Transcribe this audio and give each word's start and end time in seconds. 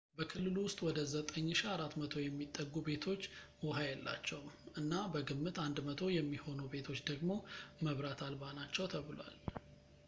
በክልሉ 0.17 0.53
ውስጥ 0.67 0.79
ወደ 0.85 0.99
9400 1.31 2.23
የሚጠጉ 2.23 2.73
ቤቶች 2.87 3.21
ውሃ 3.65 3.77
የላቸውም፣ 3.87 4.47
እና 4.81 4.93
በግምት 5.15 5.59
100 5.93 6.11
የሚሆኑ 6.17 6.59
ቤቶች 6.75 7.01
ደግሞ 7.11 7.29
መብራት 7.87 8.23
አልባ 8.29 8.43
ናቸው 8.61 8.87
ተብሏል 8.95 9.35